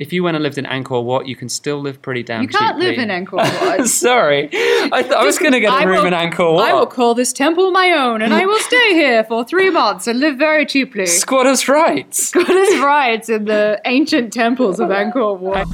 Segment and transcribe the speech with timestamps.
[0.00, 2.48] if you went and lived in Angkor Wat, you can still live pretty damn You
[2.48, 3.34] can't live in Angkor
[3.78, 3.86] Wat.
[4.06, 6.68] Sorry, I, th- I was going to get a I room will- in Angkor Wat.
[6.68, 10.06] I will call this temple my own, and I will stay here for three months
[10.06, 11.06] and live very cheaply.
[11.06, 12.32] Squatters' rights.
[12.32, 15.66] His rights in the ancient temples of Angkor Wat.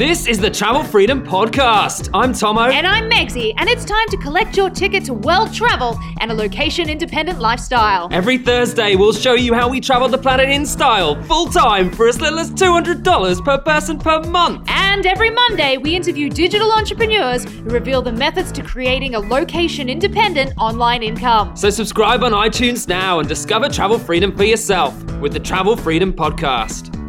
[0.00, 2.08] This is the Travel Freedom Podcast.
[2.14, 2.70] I'm Tomo.
[2.70, 6.34] And I'm Megsy, and it's time to collect your ticket to world travel and a
[6.34, 8.08] location independent lifestyle.
[8.10, 12.08] Every Thursday, we'll show you how we travel the planet in style, full time, for
[12.08, 14.66] as little as $200 per person per month.
[14.70, 19.90] And every Monday, we interview digital entrepreneurs who reveal the methods to creating a location
[19.90, 21.54] independent online income.
[21.54, 26.10] So subscribe on iTunes now and discover travel freedom for yourself with the Travel Freedom
[26.10, 26.99] Podcast.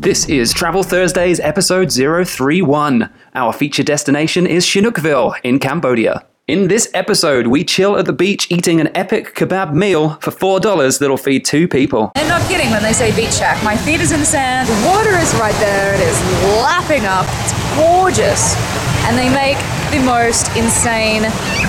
[0.00, 3.10] This is Travel Thursdays episode 031.
[3.34, 6.26] Our feature destination is Sihanoukville in Cambodia.
[6.48, 10.98] In this episode, we chill at the beach eating an epic kebab meal for $4
[10.98, 12.12] that'll feed two people.
[12.14, 13.62] They're not kidding when they say beach shack.
[13.62, 16.18] My feet is in the sand, the water is right there, it is
[16.64, 18.56] lapping up, it's gorgeous.
[19.04, 19.58] And they make
[19.92, 21.28] the most insane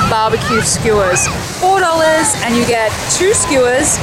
[0.10, 1.28] barbecue skewers.
[1.60, 3.98] $4 and you get two skewers,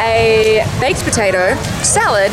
[0.00, 2.32] a baked potato, salad,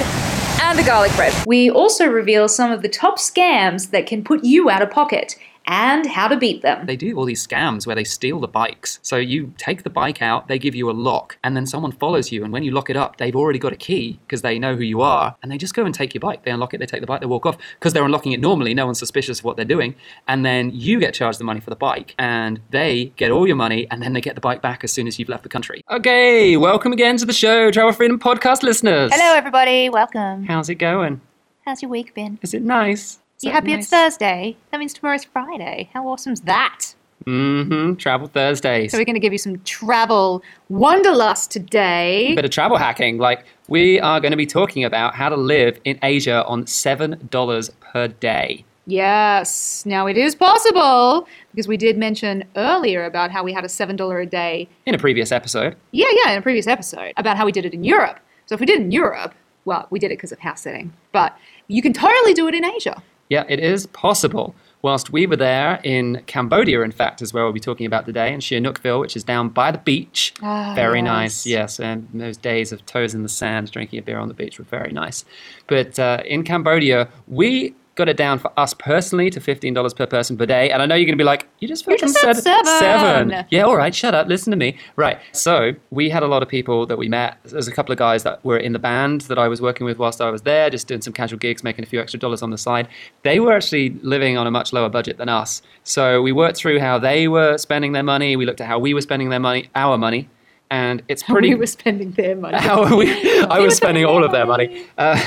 [0.62, 1.34] and the garlic bread.
[1.46, 5.38] We also reveal some of the top scams that can put you out of pocket
[5.68, 6.86] and how to beat them.
[6.86, 9.00] They do all these scams where they steal the bikes.
[9.02, 12.32] So you take the bike out, they give you a lock, and then someone follows
[12.32, 12.44] you.
[12.44, 14.84] And when you lock it up, they've already got a key because they know who
[14.84, 15.36] you are.
[15.42, 16.44] And they just go and take your bike.
[16.44, 18.74] They unlock it, they take the bike, they walk off because they're unlocking it normally.
[18.74, 19.96] No one's suspicious of what they're doing.
[20.28, 23.56] And then you get charged the money for the bike, and they get all your
[23.56, 25.82] money, and then they get the bike back as soon as you've left the country.
[25.90, 29.12] Okay, welcome again to the show, Travel Freedom Podcast listeners.
[29.14, 29.90] Hello, everybody.
[29.90, 30.46] Welcome.
[30.46, 31.22] How's it going?
[31.66, 32.38] How's your week been?
[32.42, 33.20] Is it nice?
[33.46, 34.58] You happy it's Thursday?
[34.72, 35.88] That means tomorrow's Friday.
[35.94, 36.96] How awesome's that?
[37.28, 37.94] Mm-hmm.
[37.94, 38.92] Travel Thursdays.
[38.92, 42.30] So we're going to give you some travel wanderlust today.
[42.32, 43.20] A bit of travel hacking.
[43.20, 47.28] Like we are going to be talking about how to live in Asia on seven
[47.30, 48.66] dollars per day.
[48.88, 49.86] Yes.
[49.86, 53.96] Now it is possible because we did mention earlier about how we had a seven
[53.96, 54.68] dollar a day.
[54.88, 57.76] In a previous episode, Yeah, yeah, in a previous episode about how we did it
[57.76, 58.20] in Europe.
[58.48, 59.36] So if we did it in Europe,
[59.66, 62.66] well, we did it because of house sitting, but you can totally do it in
[62.66, 63.04] Asia.
[63.30, 64.56] Yeah, it is possible.
[64.82, 68.32] Whilst we were there in Cambodia, in fact, is where we'll be talking about today,
[68.32, 70.32] in Sihanoukville, which is down by the beach.
[70.44, 71.06] Ah, very yes.
[71.06, 71.80] nice, yes.
[71.80, 74.66] And those days of toes in the sand, drinking a beer on the beach were
[74.66, 75.26] very nice.
[75.66, 80.38] But uh, in Cambodia, we got it down for us personally to $15 per person
[80.38, 80.70] per day.
[80.70, 83.46] And I know you're going to be like, you just fucking just said seven." seven.
[83.50, 84.78] Yeah, all right, shut up, listen to me.
[84.98, 87.38] Right, so we had a lot of people that we met.
[87.46, 89.98] There's a couple of guys that were in the band that I was working with
[89.98, 92.50] whilst I was there, just doing some casual gigs, making a few extra dollars on
[92.50, 92.90] the side.
[93.24, 95.62] They were actually living on a much lower budget than us.
[95.84, 98.94] So we worked through how they were spending their money, we looked at how we
[98.94, 100.30] were spending their money, our money.
[100.72, 101.50] And it's pretty.
[101.50, 104.86] How we were spending their money how we, I was spending all of their money.
[104.98, 105.24] Uh,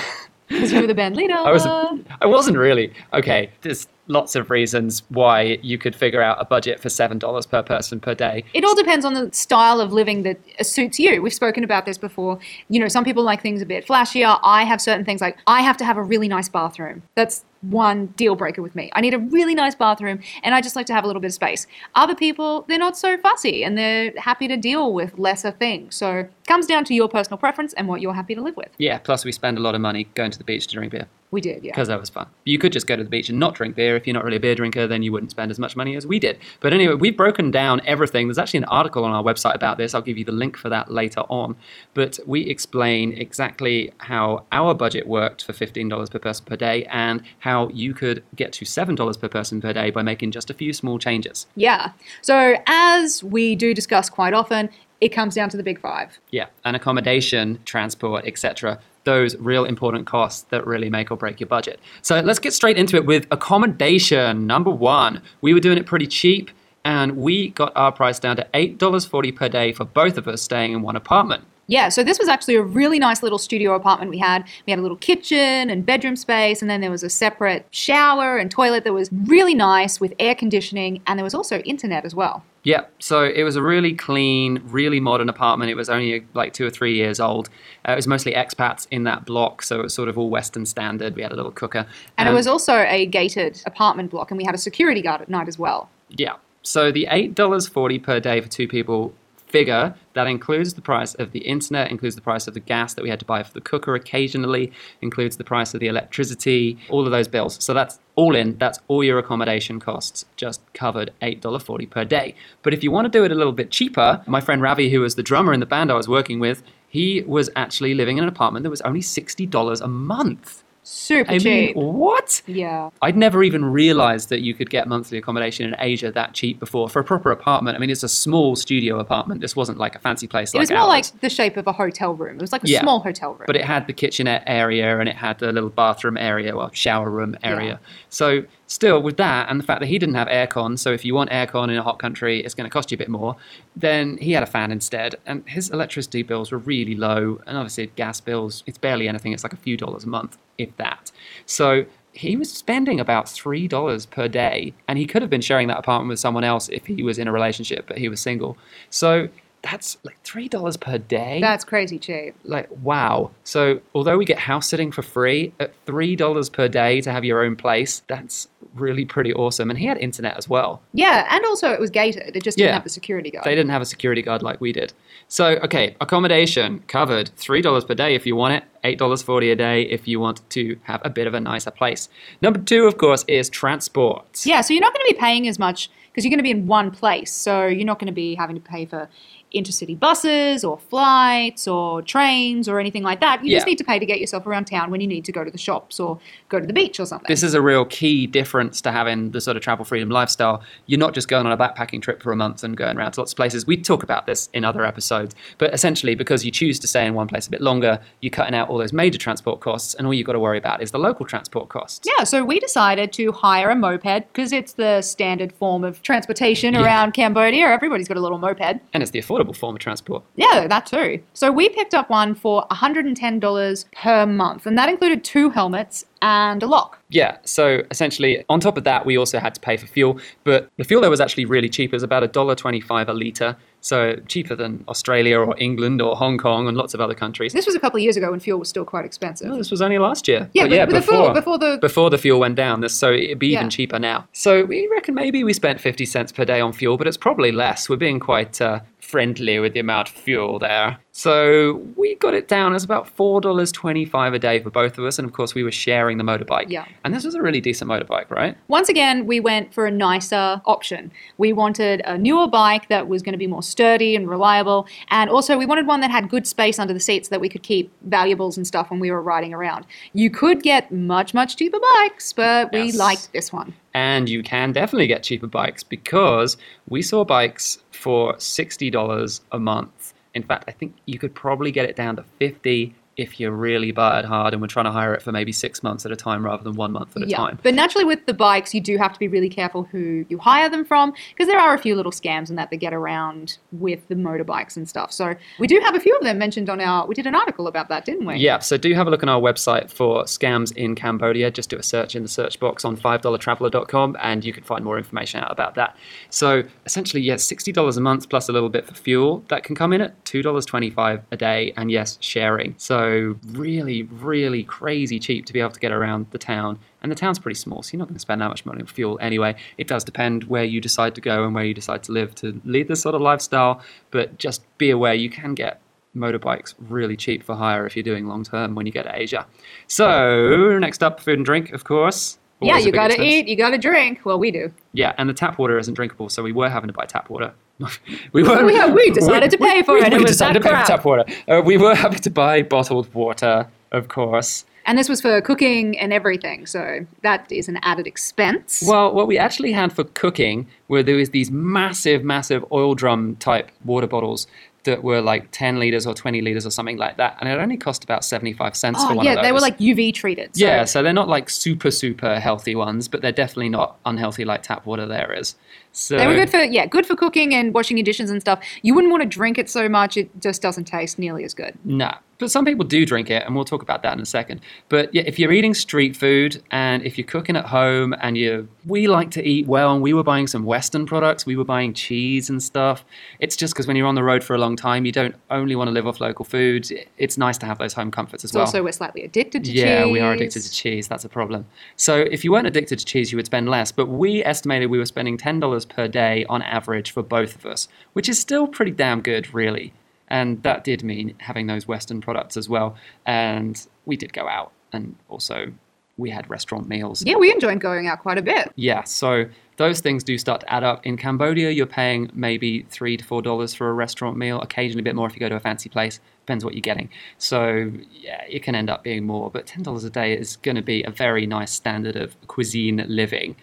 [0.49, 1.35] because you were the band leader.
[1.35, 1.97] I was uh.
[2.21, 2.93] I wasn't really.
[3.13, 7.63] Okay, there's lots of reasons why you could figure out a budget for $7 per
[7.63, 8.45] person per day.
[8.55, 11.23] It all depends on the style of living that suits you.
[11.23, 12.39] We've spoken about this before.
[12.69, 14.41] You know, some people like things a bit flashier.
[14.43, 17.03] I have certain things like I have to have a really nice bathroom.
[17.15, 18.91] That's one deal breaker with me.
[18.93, 21.29] I need a really nice bathroom and I just like to have a little bit
[21.29, 21.67] of space.
[21.95, 25.97] Other people, they're not so fussy and they're happy to deal with lesser things.
[25.97, 28.69] So it comes down to your personal preference and what you're happy to live with.
[28.79, 31.09] Yeah, plus we spend a lot of money going to the beach to drink beer
[31.31, 31.73] We did, yeah.
[31.73, 32.27] because that was fun.
[32.45, 33.97] You could just go to the beach and not drink beer.
[33.97, 36.07] If you're not really a beer drinker, then you wouldn't spend as much money as
[36.07, 36.39] we did.
[36.61, 38.29] But anyway, we've broken down everything.
[38.29, 39.95] There's actually an article on our website about this.
[39.95, 41.57] I'll give you the link for that later on.
[41.93, 47.23] But we explain exactly how our budget worked for $15 per person per day and
[47.41, 50.73] how you could get to $7 per person per day by making just a few
[50.73, 51.47] small changes.
[51.57, 51.93] Yeah.
[52.23, 56.19] So as we do discuss quite often, it comes down to the big five.
[56.31, 58.81] Yeah, and accommodation, transport, etc.
[59.09, 61.81] Those real important costs that really make or break your budget.
[62.03, 64.47] So let's get straight into it with accommodation.
[64.47, 66.51] Number one, we were doing it pretty cheap,
[66.85, 70.73] and we got our price down to $8.40 per day for both of us staying
[70.73, 71.45] in one apartment.
[71.69, 74.45] Yeah, so this was actually a really nice little studio apartment we had.
[74.67, 78.37] We had a little kitchen and bedroom space, and then there was a separate shower
[78.37, 82.15] and toilet that was really nice with air conditioning, and there was also internet as
[82.15, 82.43] well.
[82.69, 85.71] Yeah, so it was a really clean, really modern apartment.
[85.71, 87.49] It was only like two or three years old.
[87.89, 90.67] Uh, it was mostly expats in that block, so it was sort of all Western
[90.67, 91.17] standard.
[91.17, 91.87] We had a little cooker.
[92.19, 95.23] And it Um, was also a gated apartment block, and we had a security guard
[95.23, 95.89] at night as well.
[96.11, 96.35] Yeah.
[96.63, 99.15] So the eight dollars forty per day for two people
[99.49, 103.03] figure that includes the price of the internet, includes the price of the gas that
[103.03, 107.05] we had to buy for the cooker occasionally, includes the price of the electricity, all
[107.05, 107.63] of those bills.
[107.63, 108.59] So that's all in.
[108.59, 112.35] That's all your accommodation costs, just covered eight dollar forty per day.
[112.63, 115.01] But if you want to do it a little bit cheaper, my friend Ravi, who
[115.01, 118.25] was the drummer in the band I was working with, He was actually living in
[118.25, 120.65] an apartment that was only $60 a month.
[120.91, 121.77] Super I cheap.
[121.77, 122.41] mean, what?
[122.47, 122.89] yeah.
[123.03, 126.89] I'd never even realized that you could get monthly accommodation in Asia that cheap before
[126.89, 127.77] for a proper apartment.
[127.77, 129.43] I mean, it's a small studio apartment.
[129.43, 130.89] This wasn't like a fancy place It like was more ours.
[130.89, 132.37] like the shape of a hotel room.
[132.37, 132.81] It was like a Yeah.
[132.81, 133.45] small hotel room.
[133.47, 137.11] but it had the kitchenette area and it had the little bathroom area or shower
[137.11, 137.81] room area.
[138.09, 141.15] So still with that and the fact that he didn't have aircon, so if you
[141.15, 143.35] want aircon in a hot country, it's going to cost you a bit more.
[143.75, 147.89] Then he had a fan instead, and his electricity bills were really low, and obviously
[147.97, 149.33] gas bills, it's barely anything.
[149.33, 151.11] It's like a few dollars a month, if that.
[151.47, 155.69] So he was spending about three dollars per day, and he could have been sharing
[155.69, 158.57] that apartment with someone else if he was in a relationship, but he was single.
[158.91, 159.29] So
[159.63, 162.37] that's like three dollars per day That's crazy cheap.
[162.45, 167.01] like wow so although we get house sitting for free at three dollars per day
[167.01, 170.83] to have your own place that's really pretty awesome and he had internet as well
[170.93, 172.37] Yeah, and also it was gated.
[172.37, 172.75] It just didn't Yeah.
[172.75, 173.45] have the security guard.
[173.45, 174.93] they didn't have a security guard like we did
[175.29, 179.51] so okay accommodation covered three dollars per day if you want it eight dollars forty
[179.51, 182.09] a day if you want to have a bit of a nicer place
[182.43, 185.59] number two of course is transport Yeah, so you're not going to be paying as
[185.59, 187.33] much because you're going to be in one place.
[187.33, 189.09] So you're not going to be having to pay for
[189.55, 193.45] intercity buses or flights or trains or anything like that.
[193.45, 195.45] You just need to pay to get yourself around town when you need to go
[195.45, 196.19] to the shops or
[196.49, 197.29] go to the beach or something.
[197.29, 200.63] This is a real key difference to having the sort of travel freedom lifestyle.
[200.87, 203.21] You're not just going on a backpacking trip for a month and going around to
[203.21, 203.67] lots of places.
[203.67, 207.15] We talk about this in other episodes, but essentially, because you choose to stay in
[207.15, 210.15] one place a bit longer, you're cutting out all those major transport costs, and all
[210.15, 212.09] you've got to worry about is the local transport costs.
[212.19, 216.75] yeah, so we decided to hire a moped because it's the standard form of transportation
[216.75, 216.83] Yeah.
[216.85, 217.67] around Cambodia.
[217.67, 218.81] Everybody's got a little moped.
[218.93, 220.23] And it's the affordable form of transport.
[220.37, 221.21] Yeah, that too.
[221.35, 226.63] So we picked up one for $110 per month, and that included two helmets and
[226.63, 226.99] a lock.
[227.11, 230.69] Yeah, so essentially, on top of that, we also had to pay for fuel, but
[230.77, 231.91] the fuel there was actually really cheap.
[231.93, 236.69] It was about $1.25 a litre, so cheaper than Australia or England or Hong Kong
[236.69, 237.53] and lots of other countries.
[237.53, 239.49] This was a couple of years ago when fuel was still quite expensive.
[239.49, 240.51] No, this was only last year.
[240.53, 242.81] Yeah, But but- yeah, but the fuel- before the- before the fuel went down.
[242.83, 243.69] This so it'd be even Yeah.
[243.71, 244.27] cheaper now.
[244.33, 247.53] So we reckon maybe we spent fifty cents per day on fuel, but it's probably
[247.53, 247.89] less.
[247.89, 248.81] We're being quite uh,
[249.13, 250.99] friendly with the amount of fuel there.
[251.13, 255.05] So we got it down as about four dollars twenty-five a day for both of
[255.05, 256.67] us, and of course we were sharing the motorbike.
[256.69, 256.85] Yeah.
[257.05, 258.57] and this was a really decent motorbike, right?
[258.69, 261.11] Once again, we went for a nicer option.
[261.39, 265.29] We wanted a newer bike that was going to be more sturdy and reliable, and
[265.31, 267.91] also we wanted one that had good space under the seats that we could keep
[268.03, 269.87] valuables and stuff when we were riding around.
[270.13, 272.97] You could get much, much cheaper bikes, but we Yes.
[272.97, 273.75] liked this one.
[273.99, 276.57] And you can definitely get cheaper bikes because
[276.89, 280.15] we saw bikes for $60 a month.
[280.35, 283.89] In fact, I think you could probably get it down to 50 if you're really
[283.89, 286.47] it hard and we're trying to hire it for maybe six months at a time
[286.47, 287.59] rather than one month at a time.
[287.65, 290.71] But naturally, with the bikes, you do have to be really careful who you hire
[290.71, 294.07] them from because there are a few little scams and that that get around with
[294.07, 295.13] the motorbikes and stuff.
[295.13, 297.07] So we do have a few of them mentioned on our.
[297.07, 298.37] We did an article about that, didn't we?
[298.37, 301.51] Yeah, so do have a look on our website for scams in Cambodia.
[301.51, 304.97] Just do a search in the search box on $5traveler.com and you can find more
[304.97, 305.97] information out about that.
[306.31, 309.45] So essentially, yes, $60 a month plus a little bit for fuel.
[309.49, 312.75] That can come in at $2.25 a day and yes, sharing.
[312.79, 313.08] So
[313.53, 316.79] really, really crazy cheap to be able to get around the town.
[317.03, 318.87] And the town's pretty small, so you're not going to spend that much money on
[318.87, 319.57] fuel anyway.
[319.77, 322.61] It does depend where you decide to go and where you decide to live to
[322.65, 325.81] lead this sort of lifestyle, but just be aware you can get
[326.17, 329.47] motorbikes really cheap for hire if you're doing long term when you get to Asia.
[329.87, 332.39] So, next up, food and drink, of course.
[332.61, 334.25] Yeah, Always a you got to eat, you got to drink.
[334.25, 334.73] Well, we do.
[334.93, 337.55] Yeah, and the tap water isn't drinkable, so we were having to buy tap water.
[338.33, 338.65] we were.
[338.65, 340.13] We- we decided to pay for we, it.
[340.13, 341.25] We It decided to pay for tap water.
[341.49, 344.65] Uh, we were having to buy bottled water, of course.
[344.87, 348.83] And this was for cooking and everything, so that is an added expense.
[348.87, 353.37] Well, what we actually had for cooking were there was these massive, massive oil drum
[353.37, 354.47] type water bottles
[354.85, 357.77] that were like 10 liters or 20 liters or something like that, and it only
[357.77, 359.45] cost about 75 cents for oh one yeah, of those.
[359.45, 360.57] they were like UV treated.
[360.57, 364.47] so- Yeah, so they're not like super, super healthy ones, but they're definitely not unhealthy
[364.47, 365.55] like tap water there is.
[365.99, 368.61] So They were good for yeah, good for cooking and washing your dishes and stuff.
[368.83, 371.77] You wouldn't want to drink it so much; it just doesn't taste nearly as good.
[371.85, 374.61] Nah, but some people do drink it, and we'll talk about that in a second.
[374.89, 378.69] But yeah, if you're eating street food and if you're cooking at home and you,
[378.87, 381.95] we like to eat well, and we were buying some Western products, we were buying
[381.95, 383.05] cheese and stuff.
[383.41, 385.75] It's just because when you're on the road for a long time, you don't only
[385.75, 386.93] want to live off local foods.
[387.17, 388.67] It's nice to have those home comforts as It's well.
[388.67, 389.81] also we're slightly addicted to cheese.
[389.83, 391.09] Yeah, we are addicted to cheese.
[391.09, 391.67] That's a problem.
[391.97, 393.91] So if you weren't addicted to cheese, you would spend less.
[393.91, 397.67] But we estimated we were spending ten dollars per day on average for both of
[397.67, 399.93] us, which is still pretty damn good, really.
[400.29, 402.97] And that did mean having those Western products as well.
[403.25, 405.73] And we did go out, and also
[406.19, 407.23] we had restaurant meals.
[407.25, 408.73] Yeah, we enjoyed going out quite a bit.
[408.75, 411.07] Yeah, so those things do start to add up.
[411.07, 415.05] In Cambodia, you're paying maybe three to four dollars for a restaurant meal, occasionally a
[415.05, 416.21] bit more if you go to a fancy place.
[416.41, 417.09] Depends what you're getting.
[417.39, 420.75] So yeah, it can end up being more, but ten dollars a day is going
[420.75, 423.57] to be a very nice standard of cuisine living.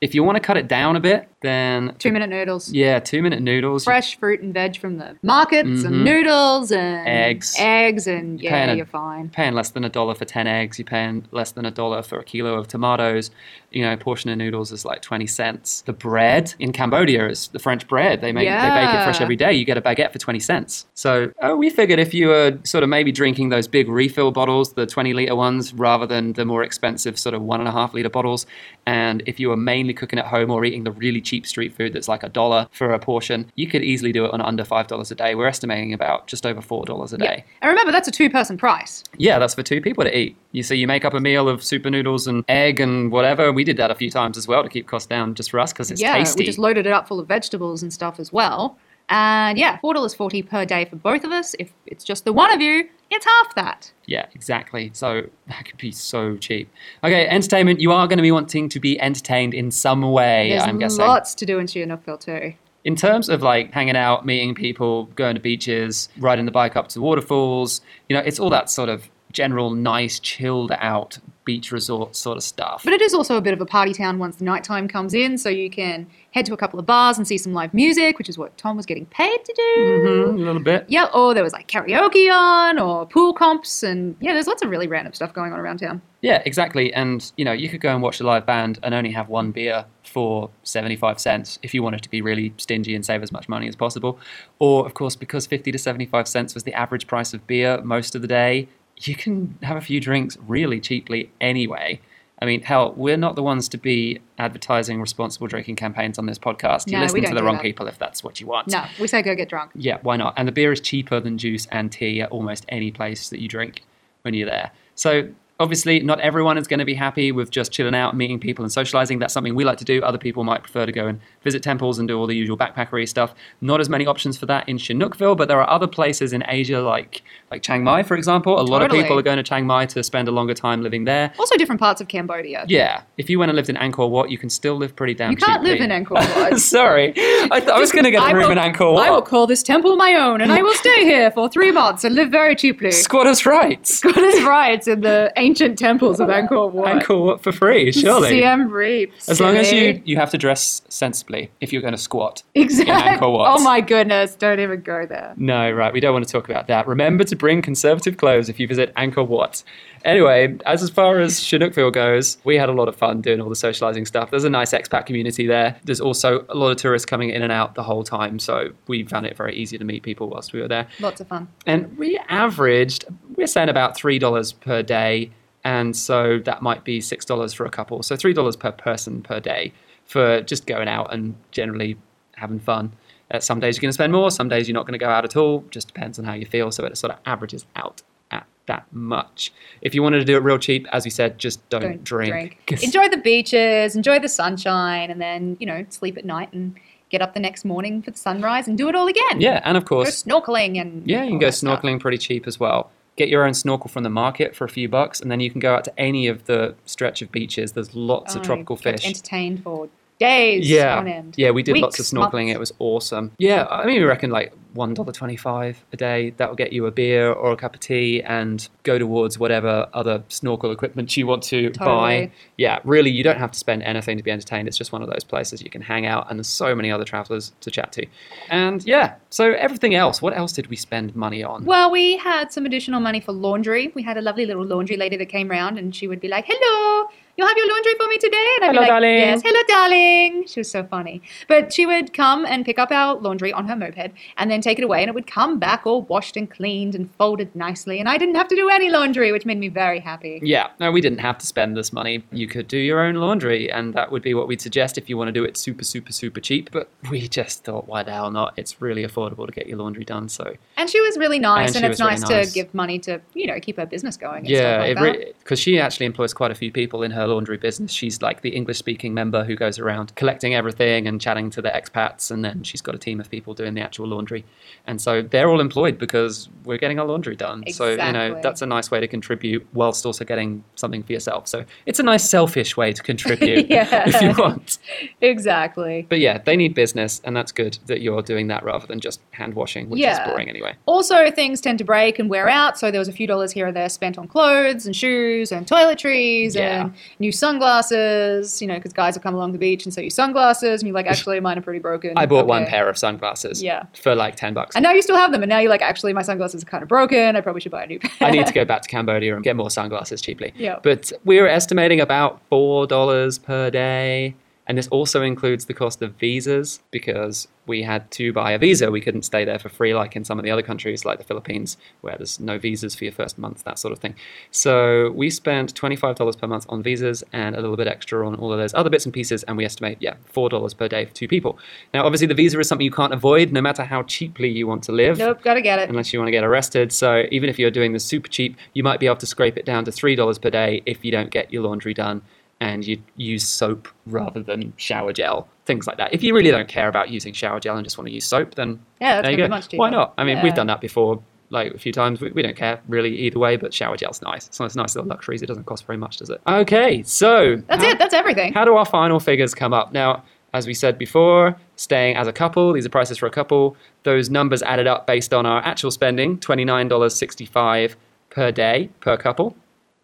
[0.00, 2.72] If you want to cut it down a bit, then Two minute noodles.
[2.72, 3.84] yeah, two minute noodles.
[3.84, 5.84] Fresh fruit and veg from the markets Mhm.
[5.86, 7.54] and noodles and Eggs.
[7.58, 9.28] Eggs and yeah, a- you're fine.
[9.28, 12.18] paying less than a dollar for 10 eggs, you're paying less than a dollar for
[12.18, 13.30] a kilo of tomatoes.
[13.70, 15.82] You know, a portion of noodles is like 20 cents.
[15.86, 18.20] The bread in Cambodia is the French bread.
[18.22, 19.52] They make they bake it fresh every day.
[19.52, 20.86] You get a baguette for 20 cents.
[20.94, 24.72] So, oh, we figured if you were sort of maybe drinking those big refill bottles,
[24.72, 27.92] the 20 liter ones, rather than the more expensive sort of one and a half
[27.94, 28.46] liter bottles,
[28.86, 31.92] and if you were mainly cooking at home or eating the really cheap street food
[31.92, 35.10] that's like a dollar for a portion, you could easily do it on under $5
[35.10, 35.34] a day.
[35.34, 37.44] We're estimating about just over $4 a day.
[37.60, 39.04] And remember, that's a two person price.
[39.16, 40.36] Yeah, that's for two people to eat.
[40.52, 43.52] You see, you make up a meal of super noodles and egg and whatever.
[43.52, 45.72] We did that a few times as well to keep costs down just for us
[45.72, 46.40] because it's yeah, tasty.
[46.40, 48.78] we just loaded it up full of vegetables and stuff as well.
[49.10, 51.54] And yeah, four dollars forty per day for both of us.
[51.58, 53.92] If it's just the one of you, it's half that.
[54.06, 54.90] yeah, exactly.
[54.92, 56.70] So that could be so cheap.
[57.02, 57.80] Okay, entertainment.
[57.80, 60.50] You are going to be wanting to be entertained in some way.
[60.50, 61.04] There's I'm guessing.
[61.04, 62.54] lots to do in Sihanoukville too.
[62.84, 66.88] in terms of like hanging out, meeting people, going to beaches, riding the bike up
[66.88, 72.14] to waterfalls, you know, it's all that sort of general, nice, chilled out beach resort
[72.14, 72.82] sort of stuff.
[72.84, 75.38] But it is also a bit of a party town once the nighttime comes in,
[75.38, 78.28] so you can head to a couple of bars and see some live music, which
[78.28, 79.76] is what Tom was getting paid to do.
[79.78, 80.84] Mhm, a little bit.
[80.88, 84.68] Yeah, or there was like karaoke on, or pool comps, and yeah, there's lots of
[84.68, 86.02] really random stuff going on around town.
[86.20, 86.92] Yeah, exactly.
[86.92, 89.50] And you know, you could go and watch a live band and only have one
[89.50, 93.48] beer for 75 cents if you wanted to be really stingy and save as much
[93.48, 94.18] money as possible.
[94.58, 98.14] Or of course, because 50 to 75 cents was the average price of beer most
[98.14, 98.68] of the day,
[99.02, 102.00] you can have a few drinks really cheaply anyway.
[102.40, 106.38] I mean, hell, we're not the ones to be advertising responsible drinking campaigns on this
[106.38, 106.88] podcast.
[106.88, 107.62] You're No, we listening to the wrong that.
[107.62, 108.68] people if that's what you want.
[108.68, 109.72] No, we say go get drunk.
[109.74, 110.34] Yeah, why not?
[110.36, 113.48] And the beer is cheaper than juice and tea at almost any place that you
[113.48, 113.82] drink
[114.22, 114.70] when you're there.
[114.94, 115.28] So
[115.60, 118.72] obviously, not everyone is going to be happy with just chilling out, meeting people, and
[118.72, 119.18] socializing.
[119.18, 120.02] That's something we like to do.
[120.02, 123.08] Other people might prefer to go and visit temples and do all the usual backpackery
[123.08, 123.34] stuff.
[123.60, 126.80] Not as many options for that in Sihanoukville, but there are other places in Asia
[126.80, 128.60] like like Chiang Mai, for example.
[128.60, 129.00] A lot Totally.
[129.00, 131.32] of people are going to Chiang Mai to spend a longer time living there.
[131.38, 132.64] Also, different parts of Cambodia.
[132.68, 135.30] Yeah, if you went and lived in Angkor Wat, you can still live pretty damn
[135.30, 136.10] You can't live in Angkor
[136.50, 136.58] Wat.
[136.60, 139.06] Sorry, I, th- I was going to get I a room will- in Angkor Wat.
[139.06, 142.04] I will call this temple my own, and I will stay here for three months
[142.04, 142.90] and live very cheaply.
[142.92, 144.00] Squatters' rights.
[144.00, 147.02] God is right in the ancient temples of Angkor Wat.
[147.02, 148.30] Angkor Wat for free, surely.
[148.30, 149.12] Siem Reap.
[149.28, 149.98] As long as you eh?
[150.04, 152.42] you have to dress sensibly if you're going to squat.
[152.54, 152.94] Exactly.
[152.94, 153.48] Angkor Wat.
[153.58, 154.34] Oh my goodness!
[154.34, 155.34] Don't even go there.
[155.36, 155.92] No, right.
[155.92, 156.86] We don't want to talk about that.
[156.86, 159.62] Remember to bring conservative clothes if you visit Angkor Wat.
[160.04, 163.48] Anyway, as as far as Sihanoukville goes, we had a lot of fun doing all
[163.48, 164.30] the socializing stuff.
[164.30, 165.76] There's a nice expat community there.
[165.84, 169.04] There's also a lot of tourists coming in and out the whole time, so we
[169.04, 170.86] found it very easy to meet people whilst we were there.
[171.00, 171.48] Lots of fun.
[171.66, 173.06] And we averaged,
[173.38, 175.30] we're saying about $3 per day.
[175.64, 178.02] And so that might be $6 for a couple.
[178.02, 179.72] So $3 per person per day
[180.04, 181.96] for just going out and generally
[182.36, 182.92] having fun.
[183.30, 185.08] Uh, some days you're going to spend more, some days you're not going to go
[185.10, 185.64] out at all.
[185.70, 186.70] Just depends on how you feel.
[186.70, 189.52] So it sort of averages out at that much.
[189.82, 192.30] If you wanted to do it real cheap, as we said, just don't, Don't drink.
[192.66, 192.82] drink.
[192.82, 193.94] Enjoy the beaches.
[193.96, 196.78] Enjoy the sunshine, and then you know sleep at night and
[197.10, 199.40] get up the next morning for the sunrise and do it all again.
[199.40, 201.82] yeah, and of Go course, snorkeling and Yeah, you can go that stuff.
[201.82, 202.90] snorkeling pretty cheap as well.
[203.18, 205.58] Get your own snorkel from the market for a few bucks, and then you can
[205.60, 207.72] go out to any of the stretch of beaches.
[207.72, 209.04] There's lots Oh, of tropical fish.
[209.04, 209.88] Entertained for
[210.20, 211.34] days yeah, on end.
[211.36, 212.46] yeah, we did lots of snorkeling.
[212.46, 212.54] months.
[212.54, 213.32] It was awesome.
[213.38, 216.30] Yeah, I mean, we reckon like one dollar twenty-five a day.
[216.36, 219.88] That will get you a beer or a cup of tea, and go towards whatever
[219.92, 222.30] other snorkel equipment you want to buy.
[222.56, 224.68] Yeah, really, you don't have to spend anything to be entertained.
[224.68, 227.04] It's just one of those places you can hang out, and there's so many other
[227.04, 228.06] travelers to chat to.
[228.50, 230.20] And yeah, so everything else.
[230.22, 231.64] What else did we spend money on?
[231.64, 233.92] Well, we had some additional money for laundry.
[233.94, 236.44] We had a lovely little laundry lady that came round, and she would be like,
[236.46, 239.14] "Hello, you'll have your laundry for me today?" And I'd Hello, like, darling.
[239.14, 241.22] "Yes, hello, darling." She was so funny.
[241.46, 244.78] But she would come and pick up our laundry on her moped, and then take
[244.78, 248.08] it away, and it would come back all washed and cleaned and folded nicely, and
[248.08, 250.40] I didn't have to do any laundry, which made me very happy.
[250.42, 252.24] Yeah, no, we didn't have to spend this money.
[252.32, 255.16] You could do your own laundry, and that would be what we'd suggest if you
[255.16, 256.70] want to do it super, super, super cheap.
[256.72, 258.54] But we just thought, why the hell not?
[258.56, 260.28] It's really affordable to get your laundry done.
[260.28, 262.48] So And she was really nice, And and, it's was really nice, nice.
[262.48, 264.38] to give money to you know keep her business going.
[264.38, 265.38] And yeah, stuff like that.
[265.38, 267.92] because she actually employs quite a few people in her laundry business.
[267.92, 272.30] She's like the English-speaking member who goes around collecting everything and chatting to the expats,
[272.30, 274.44] and then she's got a team of people doing the actual laundry.
[274.86, 277.64] And so they're all employed because we're getting our laundry done.
[277.70, 281.46] So, you know, that's a nice way to contribute whilst also getting something for yourself.
[281.48, 284.04] So it's a nice selfish way to contribute Yeah.
[284.08, 284.78] if you want.
[285.20, 286.06] Exactly.
[286.08, 289.20] But yeah, they need business, and that's good that you're doing that rather than just
[289.32, 290.22] hand washing, which Yeah.
[290.24, 290.74] is boring anyway.
[290.86, 293.66] Also, things tend to break and wear out, so there was a few dollars here
[293.68, 296.82] or there spent on clothes and shoes and toiletries Yeah.
[296.84, 298.60] and new sunglasses.
[298.60, 300.94] You know, because guys will come along the beach and sell you sunglasses, and you're
[300.94, 302.12] like, actually, mine are pretty broken.
[302.16, 303.84] I bought one pair of sunglasses Yeah.
[304.00, 304.76] for like 10 bucks.
[304.76, 306.82] And now you still have them, and now you're like, actually, my sunglasses are kind
[306.82, 307.36] of broken.
[307.36, 308.28] I probably should buy a new pair.
[308.28, 310.52] I need to go back to Cambodia and get more sunglasses cheaply.
[310.56, 310.78] Yeah.
[310.82, 314.34] But we were estimating about $4 per day.
[314.68, 318.90] And this also includes the cost of visas because we had to buy a visa.
[318.90, 321.24] We couldn't stay there for free like in some of the other countries, like the
[321.24, 324.14] Philippines, where there's no visas for your first month, that sort of thing.
[324.50, 328.52] So we spent $25 per month on visas and a little bit extra on all
[328.52, 329.42] of those other bits and pieces.
[329.44, 331.58] And we estimate, yeah, $4 per day for two people.
[331.94, 334.82] Now, obviously, the visa is something you can't avoid no matter how cheaply you want
[334.84, 335.88] to live Nope, gotta get it.
[335.88, 336.92] unless you want to get arrested.
[336.92, 339.64] So even if you're doing the super cheap, you might be able to scrape it
[339.64, 342.22] down to three dollars per day if you don't get your laundry done
[342.60, 344.46] and you use soap rather hmm.
[344.46, 346.12] than shower gel, things like that.
[346.12, 348.54] If you really don't care about using shower gel and just want to use soap,
[348.56, 349.48] then Yeah, that's there you go.
[349.48, 349.72] much.
[349.72, 350.14] Why not?
[350.18, 351.22] I mean, we've done that before.
[351.50, 354.44] Like a few times, we, we don't care really either way, but shower gel's nice.
[354.50, 355.40] So It's nice, nice little luxuries.
[355.40, 356.42] It doesn't cost very much, does it?
[356.46, 357.98] Okay, so That's how- it.
[357.98, 358.52] That's everything.
[358.52, 359.90] how do our final figures come up?
[359.92, 363.76] Now, as we said before, staying as a couple, these are prices for a couple.
[364.02, 367.94] Those numbers added up based on our actual spending $29.65
[368.30, 369.56] per day per couple.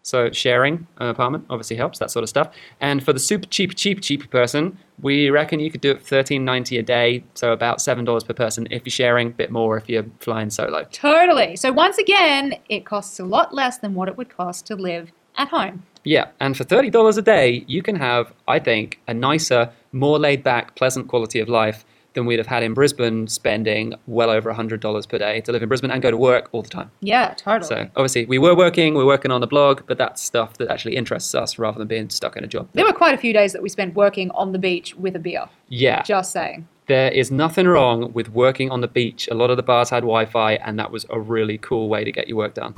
[0.05, 2.53] So sharing an apartment obviously helps, that sort of stuff.
[2.79, 6.15] And for the super cheap, cheap, cheap person, we reckon you could do it for
[6.15, 9.89] $13.90 a day, so about $7 per person if you're sharing, a bit more if
[9.89, 10.83] you're flying solo.
[10.91, 11.55] Totally.
[11.55, 15.11] So once again, it costs a lot less than what it would cost to live
[15.37, 15.81] at home.
[16.03, 20.43] Yeah, and for $30 a day, you can have, I think, a nicer, more laid
[20.43, 21.83] back, pleasant quality of life
[22.15, 25.69] than we'd have had in Brisbane, spending well over $100 per day to live in
[25.69, 26.89] Brisbane and go to work all the time.
[27.01, 27.67] Yeah, totally.
[27.67, 30.95] So, obviously, we were working, we're working on the blog, but that's stuff that actually
[30.95, 32.67] interests us rather than being stuck in a job.
[32.73, 35.19] there were quite a few days that we spent working on the beach with a
[35.19, 35.45] beer.
[35.69, 36.67] Yeah, Just saying.
[36.87, 39.27] there is nothing wrong with working on the beach.
[39.29, 42.03] A lot of the bars had Wi Fi, and that was a really cool way
[42.03, 42.73] to get your work done.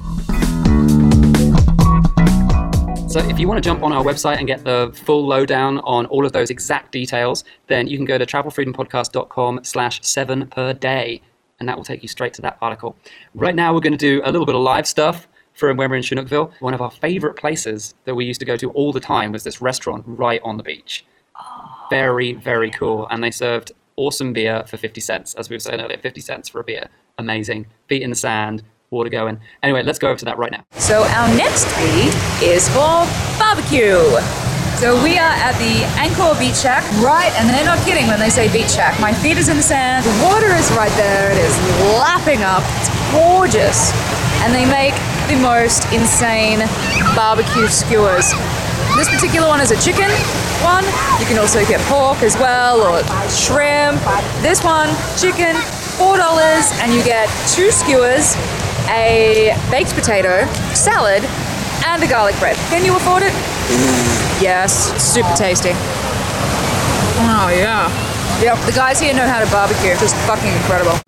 [3.07, 6.07] So if you want to jump on our website and get the full lowdown on
[6.07, 11.21] all of those exact details, then you can go to travelfreedompodcast.com slash seven per day,
[11.61, 12.97] and that will take you straight to that article.
[13.33, 15.95] Right now, we're going to do a little bit of live stuff from when we're
[15.95, 16.51] in Sihanoukville.
[16.59, 19.45] One of our favorite places that we used to go to all the time was
[19.45, 21.05] this restaurant right on the beach.
[21.39, 21.87] Oh.
[21.89, 23.07] Very, very cool.
[23.09, 25.33] And they served awesome beer for 50 cents.
[25.35, 26.89] As we were saying earlier, 50 cents for a beer.
[27.17, 27.67] Amazing.
[27.87, 29.39] Feet in the sand, water going.
[29.63, 30.65] Anyway, let's go over to that right now.
[30.77, 33.05] So our next read is for
[33.37, 33.99] barbecue.
[34.77, 37.33] So we are at the Angkor Beach Shack, right?
[37.35, 38.99] And they're not kidding when they say beach shack.
[38.99, 40.05] My feet is in the sand.
[40.05, 41.31] The water is right there.
[41.31, 41.57] It is
[41.97, 42.61] lapping up.
[42.77, 43.91] It's gorgeous.
[44.45, 44.93] And they make
[45.27, 46.59] the most insane
[47.15, 48.29] barbecue skewers.
[48.95, 50.11] This particular one is a chicken
[50.61, 50.85] one.
[51.19, 54.01] You can also get pork as well or shrimp.
[54.41, 55.55] This one, chicken,
[55.97, 56.17] $4,
[56.81, 58.35] and you get two skewers,
[58.89, 61.23] a baked potato, salad,
[61.85, 62.55] and a garlic bread.
[62.69, 63.33] Can you afford it?
[64.41, 65.71] Yes, super tasty.
[67.19, 67.89] Oh, yeah.
[68.41, 69.91] Yep, the guys here know how to barbecue.
[69.91, 70.99] It's just fucking incredible.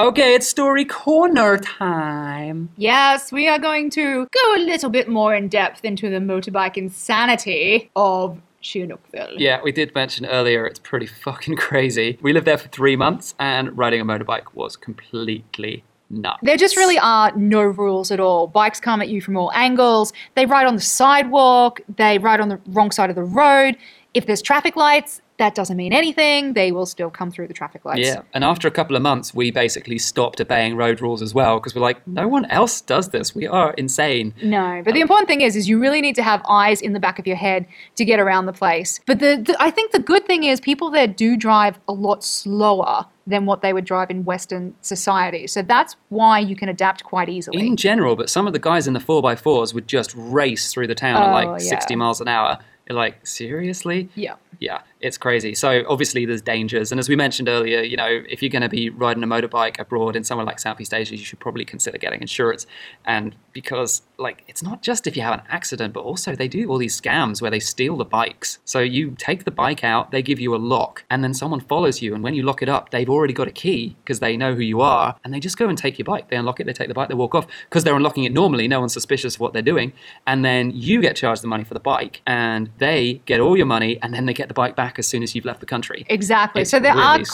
[0.00, 2.68] Okay, it's story corner time.
[2.76, 6.76] Yes, we are going to go a little bit more in depth into the motorbike
[6.76, 9.34] insanity of Sihanoukville.
[9.38, 12.18] Yeah, we did mention earlier it's pretty fucking crazy.
[12.22, 16.40] We lived there for three months and riding a motorbike was completely nuts.
[16.42, 18.46] There just really are no rules at all.
[18.46, 20.12] Bikes come at you from all angles.
[20.34, 23.76] They ride on the sidewalk, they ride on the wrong side of the road.
[24.14, 26.52] If there's traffic lights, that doesn't mean anything.
[26.52, 28.00] They will still come through the traffic lights.
[28.06, 31.58] Yeah, and after a couple of months, we basically stopped obeying road rules as well
[31.58, 33.34] because we're like, no one else does this.
[33.34, 34.34] We are insane.
[34.42, 37.00] No, but the important thing is, is you really need to have eyes in the
[37.00, 39.00] back of your head to get around the place.
[39.06, 42.24] But the, the I think the good thing is people there do drive a lot
[42.24, 45.46] slower than what they would drive in Western society.
[45.46, 47.66] So that's why you can adapt quite easily.
[47.66, 50.94] In general, but some of the guys in the 4x4s would just race through the
[50.94, 51.68] town at Oh, like yeah.
[51.68, 52.58] 60 miles an hour.
[52.88, 54.08] You're like, seriously?
[54.14, 54.36] yeah.
[54.60, 55.54] yeah, it's crazy.
[55.54, 58.68] So obviously there's dangers, and as we mentioned earlier, you know, if you're going to
[58.68, 62.20] be riding a motorbike abroad in somewhere like Southeast Asia, you should probably consider getting
[62.20, 62.66] insurance.
[63.04, 66.68] And because like it's not just if you have an accident, but also they do
[66.68, 68.58] all these scams where they steal the bikes.
[68.64, 72.02] So you take the bike out, they give you a lock, and then someone follows
[72.02, 74.54] you, and when you lock it up, they've already got a key because they know
[74.54, 76.28] who you are, and they just go and take your bike.
[76.28, 78.66] They unlock it, they take the bike, they walk off because they're unlocking it normally.
[78.66, 79.92] No one's suspicious of what they're doing,
[80.26, 83.66] and then you get charged the money for the bike, and they get all your
[83.66, 85.66] money, and then they get the bike back back as soon as you've left the
[85.66, 86.06] country.
[86.08, 86.62] Exactly.
[86.62, 87.26] It's so there really are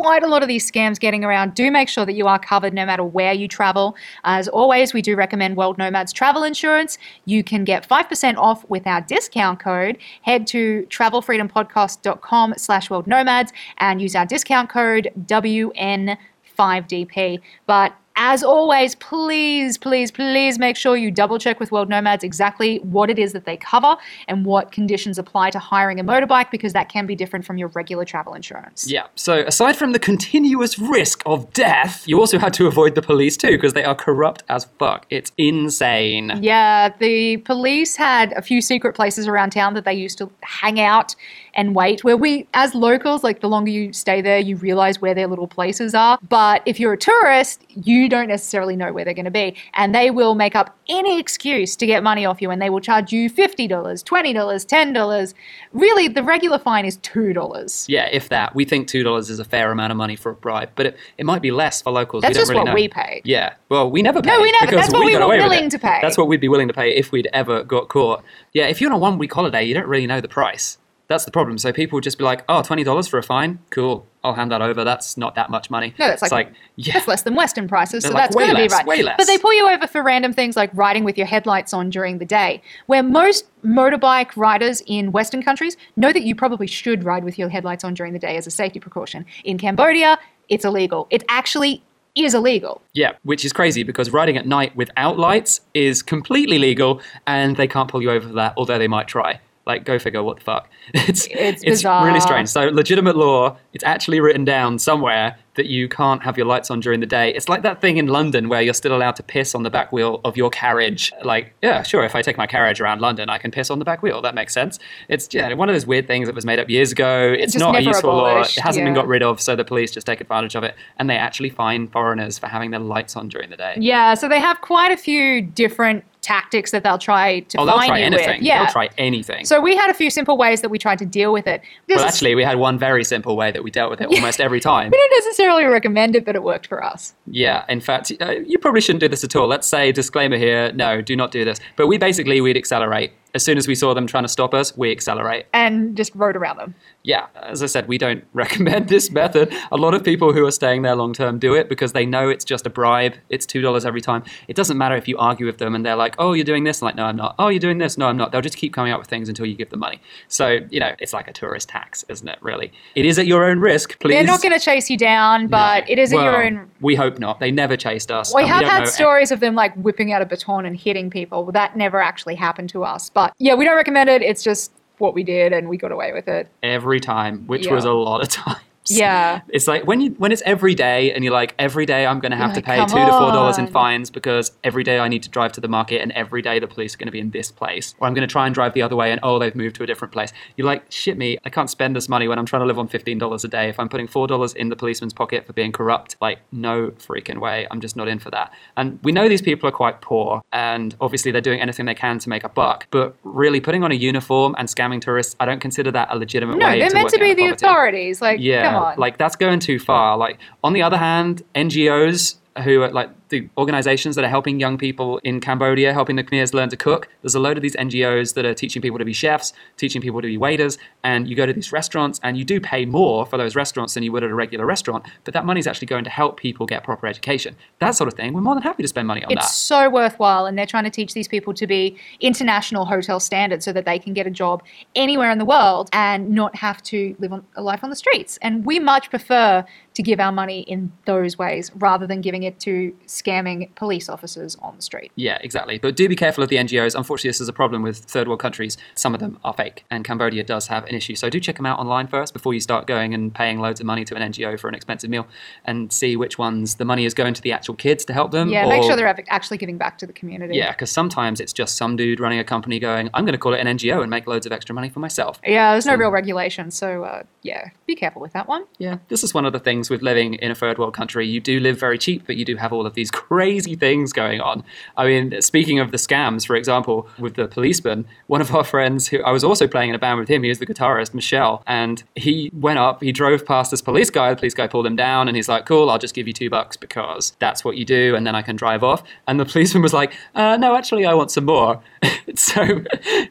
[0.00, 1.52] quite a lot of these scams getting around.
[1.54, 3.94] Do make sure that you are covered no matter where you travel.
[4.24, 6.96] Uh, as always, we do recommend World Nomads travel insurance.
[7.26, 9.98] You can get 5% off with our discount code.
[10.22, 17.40] Head to travelfreedompodcast.com slash world nomads and use our discount code WN5DP.
[17.66, 22.78] But as always, please, please, please make sure you double check with World Nomads exactly
[22.78, 23.96] what it is that they cover
[24.28, 27.68] and what conditions apply to hiring a motorbike because that can be different from your
[27.68, 28.90] regular travel insurance.
[28.90, 33.02] Yeah, so aside from the continuous risk of death, you also had to avoid the
[33.02, 35.06] police too, because they are corrupt as fuck.
[35.10, 36.38] It's insane.
[36.42, 40.80] Yeah, the police had a few secret places around town that they used to hang
[40.80, 41.14] out
[41.54, 42.02] and wait.
[42.04, 45.46] Where we, as locals, like the longer you stay there, you realize where their little
[45.46, 46.18] places are.
[46.28, 49.56] But if you're a tourist, you don't necessarily know where they're going to be.
[49.74, 52.80] And they will make up any excuse to get money off you and they will
[52.80, 55.34] charge you $50, $20, $10.
[55.72, 57.84] Really, the regular fine is $2.
[57.88, 58.54] Yeah, if that.
[58.54, 61.26] We think $2 is a fair amount of money for a bribe, but it, it
[61.26, 62.22] might be less for locals.
[62.22, 62.74] That's we don't just really what know.
[62.74, 63.22] we paid.
[63.24, 64.30] Yeah, well, we never paid.
[64.30, 64.76] No, we never.
[64.76, 65.98] That's what we got were willing to pay.
[66.02, 68.22] That's what we'd be willing to pay if we'd ever got caught.
[68.52, 70.78] Yeah, if you're on a one week holiday, you don't really know the price.
[71.08, 71.58] That's the problem.
[71.58, 73.58] So people would just be like, oh, $20 for a fine?
[73.70, 74.06] Cool.
[74.24, 74.84] I'll hand that over.
[74.84, 75.94] That's not that much money.
[75.98, 76.94] No, that's It's like- yeah.
[76.94, 78.86] That's less than Western prices, so like that's way going to be right.
[78.86, 79.16] way less.
[79.18, 82.18] But they pull you over for random things like riding with your headlights on during
[82.18, 87.24] the day, where most motorbike riders in Western countries know that you probably should ride
[87.24, 89.26] with your headlights on during the day as a safety precaution.
[89.44, 91.06] In Cambodia, it's illegal.
[91.10, 91.82] It actually
[92.14, 92.82] is illegal.
[92.92, 97.66] Yeah, which is crazy because riding at night without lights is completely legal and they
[97.66, 99.40] can't pull you over for that, although they might try.
[99.64, 100.68] Like, go figure, what the fuck?
[100.94, 102.20] It's, It's really bizarre.
[102.20, 102.48] strange.
[102.48, 106.80] So, legitimate law, it's actually written down somewhere that you can't have your lights on
[106.80, 107.32] during the day.
[107.34, 109.92] It's like that thing in London where you're still allowed to piss on the back
[109.92, 111.12] wheel of your carriage.
[111.22, 113.84] Like, yeah, sure, if I take my carriage around London, I can piss on the
[113.84, 114.22] back wheel.
[114.22, 114.78] That makes sense.
[115.08, 117.34] It's yeah, one of those weird things that was made up years ago.
[117.38, 118.40] It's not a useful law.
[118.40, 121.08] It hasn't been got rid of, so the police just take advantage of it and
[121.08, 123.76] they actually fine foreigners for having their lights on during the day.
[123.78, 127.76] Yeah, so they have quite a few different tactics that they'll try to Oh, they'll
[127.76, 128.28] try anything.
[128.38, 128.42] with.
[128.42, 128.62] Yeah.
[128.64, 129.44] They'll try anything.
[129.44, 131.60] So we had a few simple ways that we tried to deal with it.
[131.88, 134.40] This well, actually, we had one very simple way that we dealt with it almost
[134.40, 134.90] every time.
[134.90, 137.14] we don't necessarily recommend it, but it worked for us.
[137.26, 139.46] Yeah, in fact, uh, you probably shouldn't do this at all.
[139.48, 141.58] Let's say disclaimer here: no, do not do this.
[141.76, 144.76] But we basically we'd accelerate as soon as we saw them trying to stop us.
[144.76, 145.46] We accelerate.
[145.52, 146.74] And just rode around them.
[147.02, 149.52] Yeah, as I said, we don't recommend this method.
[149.70, 152.28] A lot of people who are staying there long term do it because they know
[152.28, 153.14] it's just a bribe.
[153.28, 154.22] It's two dollars every time.
[154.48, 156.82] It doesn't matter if you argue with them and they're like, "Oh, you're doing this,"
[156.82, 158.72] I'm like, "No, I'm not." "Oh, you're doing this," "No, I'm not." They'll just keep
[158.72, 160.00] coming up with things until you give them money.
[160.28, 162.38] So you know, it's like a tourist tax, isn't it?
[162.40, 163.98] Really, it is at your own risk.
[163.98, 164.12] Please.
[164.14, 166.70] They're not going to chase you down, but it is at your Well, own.
[166.80, 167.40] We hope not.
[167.40, 168.32] They never chased us.
[168.34, 171.50] We have don't had stories of them like whipping out a baton and hitting people.
[171.52, 173.10] That never actually happened to us.
[173.10, 174.22] But yeah, we don't recommend it.
[174.22, 176.48] It's just what we did and we got away with it.
[176.62, 177.74] every time, which Yeah.
[177.74, 178.58] was a lot of times.
[178.88, 179.40] Yeah.
[179.48, 182.32] It's like when you when it's every day and you're like every day I'm going
[182.32, 185.08] to have to pay "Come two to four dollars in fines because every day I
[185.08, 187.20] need to drive to the market and every day the police are going to be
[187.20, 189.38] in this place or I'm going to try and drive the other way and oh
[189.38, 190.32] they've moved to a different place.
[190.56, 192.88] You're like shit me I can't spend this money when I'm trying to live on
[192.88, 193.68] fifteen dollars a day.
[193.68, 197.38] If I'm putting four dollars in the policeman's pocket for being corrupt, like no freaking
[197.38, 197.66] way.
[197.70, 198.52] I'm just not in for that.
[198.76, 202.18] And we know these people are quite poor and obviously they're doing anything they can
[202.18, 202.86] to make a buck.
[202.90, 206.58] But really putting on a uniform and scamming tourists, I don't consider that a legitimate
[206.58, 207.64] No, way they're meant to be the poverty.
[207.66, 208.22] authorities.
[208.22, 210.16] Like, Yeah, like that's going too far.
[210.16, 214.78] Like on the other hand, NGOs who are like the organizations that are helping young
[214.78, 217.08] people in Cambodia, helping the Khmers learn to cook.
[217.22, 220.22] There's a load of these NGOs that are teaching people to be chefs, teaching people
[220.22, 223.36] to be waiters, and you go to these restaurants and you do pay more for
[223.36, 226.10] those restaurants than you would at a regular restaurant, but that money's actually going to
[226.10, 227.56] help people get proper education.
[227.80, 228.34] That sort of thing.
[228.34, 229.52] We're more than happy to spend money on it's that.
[229.52, 233.72] so worthwhile, and they're trying to teach these people to be international hotel standards so
[233.72, 234.62] that they can get a job
[234.94, 238.38] anywhere in the world and not have to live on, a life on the streets.
[238.42, 239.64] And we much prefer
[239.94, 244.56] to give our money in those ways rather than giving it to scamming police officers
[244.62, 245.12] on the street.
[245.16, 245.78] Yeah, exactly.
[245.78, 246.94] But do be careful of the NGOs.
[246.94, 248.76] Unfortunately, this is a problem with third world countries.
[248.94, 251.14] Some of them are fake, and Cambodia does have an issue.
[251.16, 253.86] So do check them out online first before you start going and paying loads of
[253.86, 255.26] money to an NGO for an expensive meal,
[255.64, 258.48] and see which ones the money is going to the actual kids to help them.
[258.48, 260.56] Yeah, make sure they're actually giving back to the community.
[260.56, 263.54] Yeah, because sometimes it's just some dude running a company going, "I'm going to call
[263.54, 265.98] it an NGO and make loads of extra money for myself." Yeah, there's no So-
[265.98, 268.64] real regulation, so uh, yeah, be careful with that one.
[268.78, 271.26] Yeah, this is one of the things with living in a third world country.
[271.26, 274.40] You do live very cheap, but you do have all of these crazy things going
[274.40, 274.64] on.
[274.96, 279.08] I mean, speaking of the scams, for example, with the policeman, one of our friends
[279.08, 281.62] who I was also playing in a band with him, he was the guitarist, Michelle,
[281.66, 284.96] and he went up, he drove past this police guy, the police guy pulled him
[284.96, 287.84] down, and he's like, cool, I'll just give you two bucks because that's what you
[287.84, 289.02] do, and then I can drive off.
[289.26, 291.80] And the policeman was like, uh, no, actually, I want some more.
[292.34, 292.82] so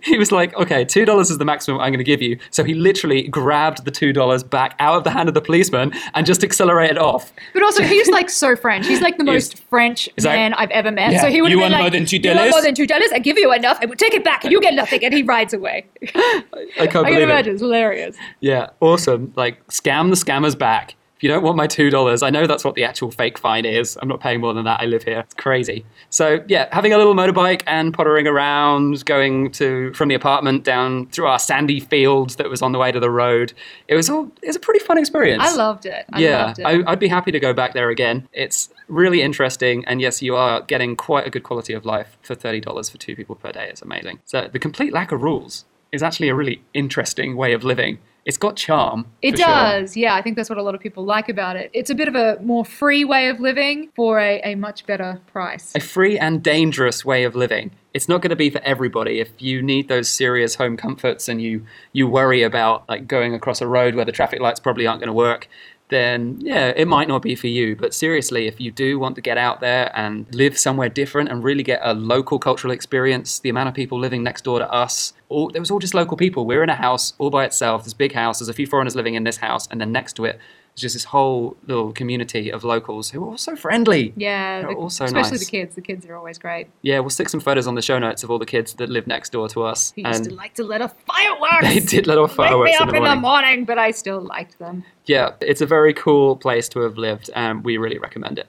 [0.03, 2.37] he was like, okay, $2 is the maximum I'm going to give you.
[2.49, 6.25] So he literally grabbed the $2 back out of the hand of the policeman and
[6.25, 7.31] just accelerated off.
[7.53, 8.87] But also, he's like so French.
[8.87, 11.13] He's like the most French Is man I've ever met.
[11.13, 11.21] Yeah.
[11.21, 12.75] So he would You be want like, more than two "You want dollars?" more than
[12.75, 13.09] two dollars?
[13.13, 13.79] I give you enough.
[13.81, 15.03] I will take it back, and you get nothing.
[15.03, 15.85] And he rides away.
[16.03, 17.23] I can't I can believe it.
[17.23, 17.53] imagine.
[17.53, 18.17] It's hilarious.
[18.41, 19.31] Yeah, awesome.
[19.37, 20.95] Like, scam the scammers back.
[21.15, 23.95] If you don't want my $2, I know that's what the actual fake fine is.
[24.01, 24.81] I'm not paying more than that.
[24.81, 25.19] I live here.
[25.19, 25.85] It's crazy.
[26.09, 31.05] So, yeah, having a little motorbike and pottering around, going to from the apartment down
[31.09, 33.53] through our sandy fields that was on the way to the road.
[33.87, 35.43] It was all it was a pretty fun experience.
[35.45, 36.05] I loved it.
[36.11, 36.65] I yeah, loved it.
[36.65, 38.27] I, I'd be happy to go back there again.
[38.33, 42.35] It's really interesting, and yes, you are getting quite a good quality of life for
[42.35, 43.67] thirty dollars for two people per day.
[43.69, 44.19] It's amazing.
[44.25, 47.99] So the complete lack of rules is actually a really interesting way of living.
[48.23, 49.07] It's got charm.
[49.23, 49.47] It for sure.
[49.47, 50.13] does, yeah.
[50.13, 51.71] I think that's what a lot of people like about it.
[51.73, 55.19] It's a bit of a more free way of living for a, a much better
[55.31, 55.73] price.
[55.75, 57.71] A free and dangerous way of living.
[57.95, 59.19] It's not going to be for everybody.
[59.19, 63.59] If you need those serious home comforts and you you worry about like going across
[63.59, 65.49] a road where the traffic lights probably aren't going to work,
[65.91, 67.75] then yeah, it might not be for you.
[67.75, 71.43] But seriously, if you do want to get out there and live somewhere different and
[71.43, 75.13] really get a local cultural experience, the amount of people living next door to us,
[75.29, 76.45] all, there was all just local people.
[76.47, 78.39] We're in a house all by itself, this big house.
[78.39, 80.39] There's a few foreigners living in this house, and then next to it,
[80.75, 84.13] there's just this whole little community of locals who are all so friendly.
[84.15, 85.39] yeah, They're the- all so especially nice.
[85.45, 85.75] the kids.
[85.75, 86.67] The kids are always great.
[86.81, 89.05] Yeah, we'll stick some photos on the show notes of all the kids that live
[89.05, 89.91] next door to us.
[89.95, 91.61] He used to like to let off fireworks.
[91.73, 93.21] they did let off Wake fireworks me up in the in the morning.
[93.21, 94.83] morning, but I still liked them.
[95.05, 98.47] Yeah, it's a very cool place to have lived, and we really recommend it.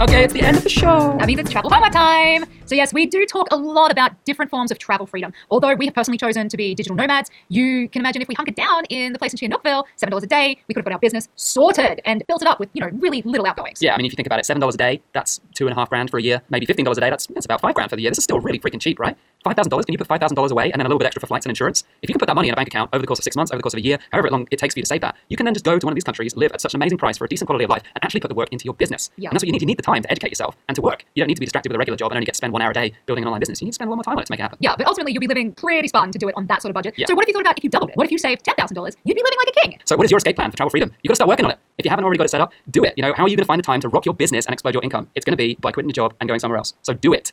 [0.00, 1.16] Okay, it's the end of the show.
[1.18, 2.44] That means it's travel homework time.
[2.66, 5.32] So yes, we do talk a lot about different forms of travel freedom.
[5.50, 8.54] Although we have personally chosen to be digital nomads, you can imagine if we hunkered
[8.54, 11.00] down in the place in Sihanoukville, seven dollars a day, we could have got our
[11.00, 13.82] business sorted and built it up with you know really little outgoings.
[13.82, 15.72] Yeah, I mean, if you think about it, seven dollars a day, that's two and
[15.72, 16.42] a half grand for a year.
[16.48, 18.12] Maybe fifteen dollars a day, that's that's about five grand for the year.
[18.12, 19.16] This is still really freaking cheap, right?
[19.48, 19.86] Five thousand dollars.
[19.86, 21.46] Can you put five thousand dollars away and then a little bit extra for flights
[21.46, 21.82] and insurance?
[22.02, 23.34] If you can put that money in a bank account over the course of six
[23.34, 25.00] months, over the course of a year, however long it takes for you to save
[25.00, 26.82] that, you can then just go to one of these countries, live at such an
[26.82, 28.74] amazing price for a decent quality of life, and actually put the work into your
[28.74, 29.10] business.
[29.16, 29.30] Yeah.
[29.30, 29.62] And that's what you need.
[29.62, 31.02] You need the time to educate yourself and to work.
[31.14, 32.52] You don't need to be distracted with a regular job and only get to spend
[32.52, 33.62] one hour a day building an online business.
[33.62, 34.58] You need to spend a lot more time on it to make it happen.
[34.60, 36.74] Yeah, but ultimately you'll be living pretty Spartan to do it on that sort of
[36.74, 36.92] budget.
[36.98, 37.06] Yeah.
[37.06, 37.96] So what if you thought about if you doubled it?
[37.96, 38.96] What if you saved ten thousand dollars?
[39.04, 39.80] You'd be living like a king.
[39.86, 40.92] So, what is your escape plan for travel freedom?
[41.02, 41.58] You've got to start working on it.
[41.78, 42.92] If you haven't already got it set up, do it.
[42.98, 44.52] You know, how are you going to find the time to rock your business and
[44.52, 45.08] explode your income?
[45.14, 46.74] It's going to be by quitting your job and going somewhere else.
[46.82, 47.32] So, do it.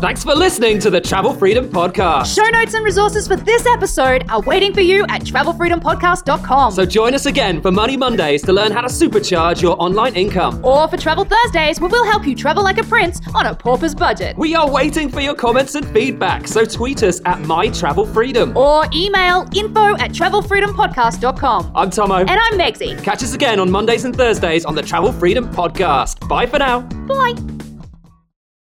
[0.00, 2.34] Thanks for listening to the Travel Freedom Podcast.
[2.34, 6.72] Show notes and resources for this episode are waiting for you at travelfreedompodcast.com.
[6.72, 10.64] So, join us again for Money Mondays to learn how to supercharge your online income.
[10.64, 13.94] or for Travel Thursdays, where we'll help you travel like a prince on a pauper's
[13.94, 14.38] budget.
[14.38, 18.56] We are waiting for your comments and feedback, so tweet us at My Travel Freedom.
[18.56, 21.72] Or email info at travelfreedompodcast.com.
[21.74, 22.14] I'm Tomo.
[22.16, 23.02] And I'm Megsy.
[23.04, 26.26] Catch us again on Mondays and Thursdays on the Travel Freedom Podcast.
[26.26, 26.80] Bye for now.
[26.80, 27.69] Bye.